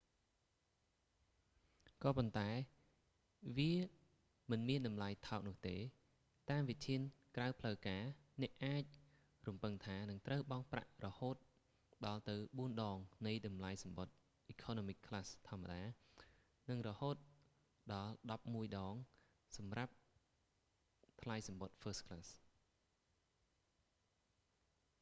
[2.01, 2.49] ក៏ប៉ុន្តែ
[3.57, 3.73] វា
[4.51, 5.75] មិនមានតម្លៃថោកនោះទេ៖
[6.51, 6.99] តាមវិធាន
[7.35, 8.03] ក្រៅផ្លូវការ
[8.41, 8.83] អ្នកអាច
[9.47, 11.35] រំពឹងថានឹងត្រូវបង់ប្រាក់រហូត
[12.05, 14.13] ដល់ទៅបួនដងនៃតម្លៃសំបុត្រ
[14.53, 15.83] economy class ធម្មតា
[16.69, 17.15] និងរហូត
[17.95, 18.93] ដល់ដប់មួយដង
[19.57, 22.27] សម្រាប់សម្រាប់ថ្លៃសំបុត្រ first class